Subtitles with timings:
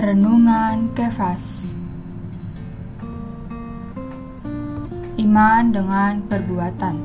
[0.00, 1.76] Renungan Kefas
[5.20, 6.96] Iman dengan perbuatan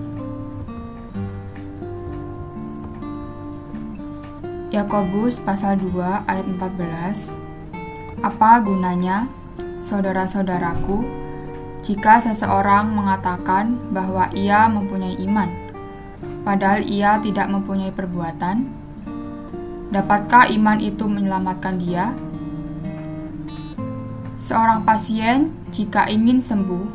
[4.71, 7.35] Yakobus pasal 2 ayat 14
[8.23, 9.27] Apa gunanya,
[9.83, 11.03] saudara-saudaraku,
[11.83, 15.51] jika seseorang mengatakan bahwa ia mempunyai iman,
[16.47, 18.71] padahal ia tidak mempunyai perbuatan?
[19.91, 22.15] Dapatkah iman itu menyelamatkan dia?
[24.45, 26.85] Seorang pasien, jika ingin sembuh,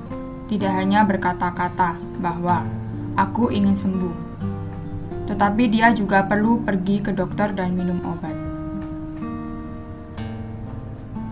[0.47, 2.63] tidak hanya berkata-kata bahwa
[3.19, 4.15] "aku ingin sembuh",
[5.27, 8.31] tetapi dia juga perlu pergi ke dokter dan minum obat.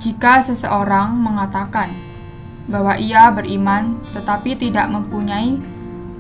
[0.03, 1.95] Jika seseorang mengatakan
[2.67, 5.55] bahwa ia beriman tetapi tidak mempunyai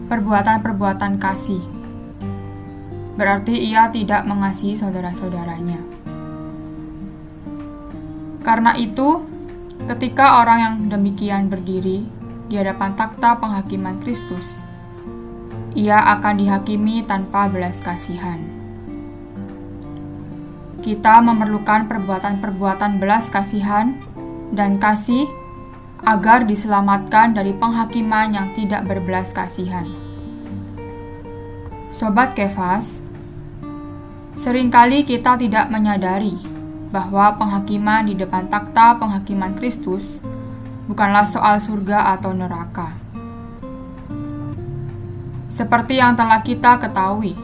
[0.06, 1.66] perbuatan-perbuatan kasih,
[3.18, 5.82] berarti ia tidak mengasihi saudara-saudaranya.
[8.46, 9.37] Karena itu,
[9.86, 12.02] Ketika orang yang demikian berdiri
[12.50, 14.64] di hadapan takhta penghakiman Kristus,
[15.78, 18.42] ia akan dihakimi tanpa belas kasihan.
[20.82, 23.94] Kita memerlukan perbuatan-perbuatan belas kasihan
[24.50, 25.28] dan kasih
[26.02, 29.84] agar diselamatkan dari penghakiman yang tidak berbelas kasihan.
[31.92, 33.02] Sobat Kefas,
[34.38, 36.47] sering kali kita tidak menyadari
[36.88, 40.24] bahwa penghakiman di depan takhta penghakiman Kristus
[40.88, 42.96] bukanlah soal surga atau neraka.
[45.48, 47.36] Seperti yang telah kita ketahui,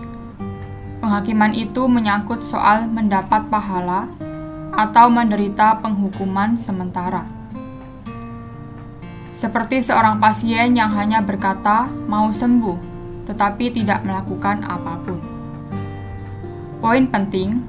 [1.00, 4.08] penghakiman itu menyangkut soal mendapat pahala
[4.72, 7.24] atau menderita penghukuman sementara.
[9.34, 12.78] Seperti seorang pasien yang hanya berkata mau sembuh,
[13.26, 15.18] tetapi tidak melakukan apa pun.
[16.78, 17.64] Poin penting: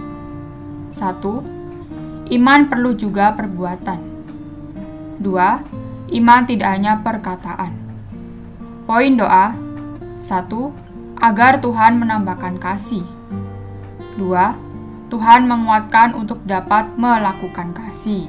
[0.94, 1.55] satu,
[2.34, 4.02] Iman perlu juga perbuatan.
[5.22, 5.62] Dua,
[6.10, 7.74] iman tidak hanya perkataan.
[8.90, 9.54] Poin doa.
[10.18, 10.74] Satu,
[11.22, 13.06] agar Tuhan menambahkan kasih.
[14.18, 14.58] Dua,
[15.14, 18.26] Tuhan menguatkan untuk dapat melakukan kasih.